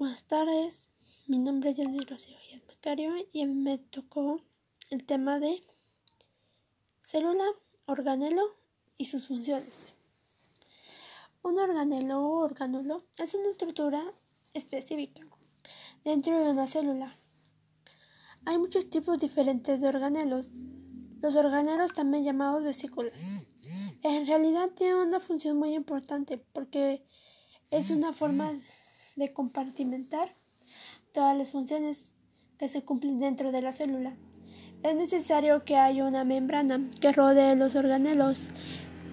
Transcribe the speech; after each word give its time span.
Buenas 0.00 0.22
tardes, 0.22 0.88
mi 1.26 1.38
nombre 1.38 1.68
es 1.68 1.76
Yanni 1.76 2.00
Rocío 2.00 2.34
Macario 2.66 3.12
y 3.34 3.44
me 3.44 3.76
tocó 3.76 4.40
el 4.88 5.04
tema 5.04 5.38
de 5.38 5.62
célula, 7.02 7.44
organelo 7.84 8.40
y 8.96 9.04
sus 9.04 9.26
funciones. 9.26 9.88
Un 11.42 11.58
organelo 11.58 12.18
o 12.18 12.38
orgánulo 12.38 13.04
es 13.18 13.34
una 13.34 13.50
estructura 13.50 14.02
específica 14.54 15.20
dentro 16.02 16.42
de 16.42 16.50
una 16.50 16.66
célula. 16.66 17.18
Hay 18.46 18.56
muchos 18.56 18.88
tipos 18.88 19.18
diferentes 19.18 19.82
de 19.82 19.88
organelos. 19.88 20.50
Los 21.20 21.36
organelos 21.36 21.92
también 21.92 22.24
llamados 22.24 22.64
vesículas. 22.64 23.22
En 24.02 24.26
realidad 24.26 24.70
tienen 24.70 24.96
una 24.96 25.20
función 25.20 25.58
muy 25.58 25.74
importante 25.74 26.38
porque 26.38 27.04
es 27.70 27.90
una 27.90 28.14
forma 28.14 28.50
de 29.20 29.32
compartimentar 29.32 30.34
todas 31.12 31.36
las 31.36 31.50
funciones 31.50 32.12
que 32.58 32.68
se 32.68 32.82
cumplen 32.84 33.20
dentro 33.20 33.52
de 33.52 33.62
la 33.62 33.72
célula. 33.72 34.16
Es 34.82 34.96
necesario 34.96 35.64
que 35.64 35.76
haya 35.76 36.04
una 36.06 36.24
membrana 36.24 36.88
que 37.00 37.12
rodee 37.12 37.54
los 37.54 37.74
organelos 37.74 38.48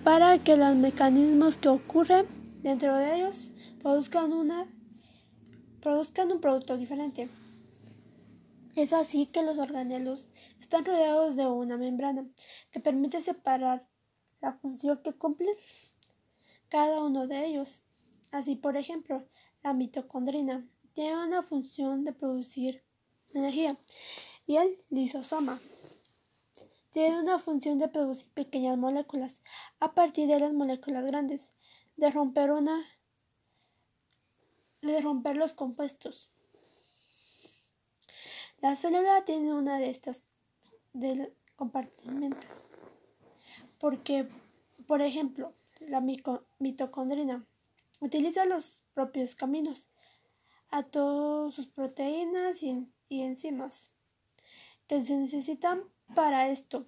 para 0.03 0.41
que 0.43 0.55
los 0.55 0.75
mecanismos 0.75 1.57
que 1.57 1.67
ocurren 1.67 2.25
dentro 2.63 2.95
de 2.95 3.15
ellos 3.15 3.49
produzcan, 3.79 4.31
una, 4.31 4.65
produzcan 5.81 6.31
un 6.31 6.39
producto 6.39 6.77
diferente. 6.77 7.29
Es 8.75 8.93
así 8.93 9.25
que 9.25 9.43
los 9.43 9.57
organelos 9.57 10.29
están 10.61 10.85
rodeados 10.85 11.35
de 11.35 11.47
una 11.47 11.77
membrana 11.77 12.25
que 12.71 12.79
permite 12.79 13.21
separar 13.21 13.85
la 14.39 14.53
función 14.53 15.01
que 15.03 15.13
cumplen 15.13 15.53
cada 16.69 17.01
uno 17.01 17.27
de 17.27 17.45
ellos. 17.45 17.83
Así, 18.37 18.55
por 18.55 18.77
ejemplo, 18.77 19.27
la 19.63 19.73
mitocondrina 19.73 20.63
tiene 20.93 21.25
una 21.25 21.41
función 21.41 22.03
de 22.03 22.13
producir 22.13 22.83
energía 23.33 23.79
y 24.45 24.57
el 24.57 24.77
lisosoma 24.91 25.59
tiene 26.91 27.19
una 27.19 27.39
función 27.39 27.79
de 27.79 27.87
producir 27.87 28.31
pequeñas 28.33 28.77
moléculas 28.77 29.41
a 29.79 29.95
partir 29.95 30.27
de 30.27 30.39
las 30.39 30.53
moléculas 30.53 31.03
grandes, 31.03 31.53
de 31.95 32.11
romper 32.11 32.51
una 32.51 32.79
de 34.81 35.01
romper 35.01 35.35
los 35.35 35.53
compuestos. 35.53 36.31
La 38.59 38.75
célula 38.75 39.25
tiene 39.25 39.51
una 39.51 39.79
de 39.79 39.89
estas 39.89 40.25
de 40.93 41.33
compartimentos 41.55 42.67
porque, 43.79 44.29
por 44.85 45.01
ejemplo, 45.01 45.55
la 45.79 46.01
mitocondrina 46.59 47.47
Utiliza 47.99 48.45
los 48.45 48.83
propios 48.93 49.35
caminos 49.35 49.89
a 50.69 50.83
todas 50.83 51.55
sus 51.55 51.67
proteínas 51.67 52.61
y, 52.61 52.87
enzimas 53.09 53.91
que 54.87 55.03
se 55.03 55.17
necesitan 55.17 55.83
para 56.13 56.49
esto. 56.49 56.85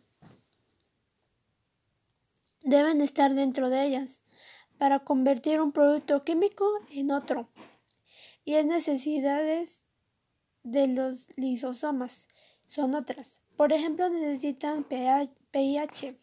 Deben 2.61 3.01
estar 3.01 3.33
dentro 3.33 3.69
de 3.69 3.85
ellas 3.85 4.21
para 4.77 4.99
convertir 4.99 5.61
un 5.61 5.71
producto 5.71 6.23
químico 6.23 6.65
en 6.91 7.11
otro. 7.11 7.49
Y 8.45 8.53
las 8.53 8.65
necesidades 8.65 9.85
de 10.63 10.87
los 10.87 11.29
lisosomas 11.37 12.27
son 12.65 12.95
otras. 12.95 13.41
Por 13.57 13.73
ejemplo, 13.73 14.09
necesitan 14.09 14.83
pH, 14.83 16.17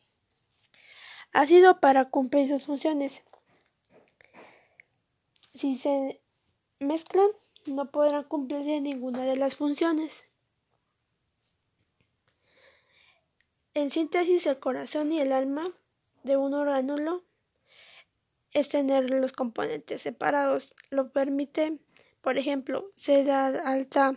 ácido 1.33 1.81
para 1.81 2.09
cumplir 2.11 2.49
sus 2.49 2.67
funciones. 2.67 3.23
Si 5.57 5.75
se 5.75 6.21
mezclan, 6.81 7.29
no 7.65 7.91
podrán 7.91 8.25
cumplirse 8.25 8.79
ninguna 8.83 9.25
de 9.25 9.37
las 9.37 9.57
funciones. 9.57 10.25
En 13.73 13.91
síntesis, 13.91 14.45
el 14.47 14.59
corazón 14.59 15.13
y 15.13 15.21
el 15.21 15.33
alma 15.33 15.73
de 16.25 16.37
un 16.37 16.53
orgánulo 16.53 17.25
es 18.53 18.69
tener 18.69 19.11
los 19.11 19.33
componentes 19.33 20.03
separados. 20.03 20.75
Lo 20.91 21.11
permite, 21.11 21.79
por 22.21 22.37
ejemplo, 22.37 22.91
se 22.95 23.25
da 23.25 23.47
alta 23.47 24.15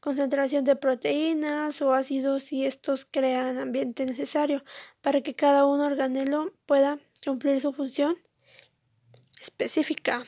concentración 0.00 0.64
de 0.64 0.74
proteínas 0.74 1.80
o 1.80 1.94
ácidos 1.94 2.52
y 2.52 2.66
estos 2.66 3.04
crean 3.04 3.58
ambiente 3.58 4.04
necesario 4.04 4.64
para 5.00 5.20
que 5.20 5.36
cada 5.36 5.64
un 5.66 5.80
organelo 5.80 6.52
pueda 6.66 6.98
cumplir 7.24 7.60
su 7.60 7.72
función 7.72 8.16
específica. 9.40 10.26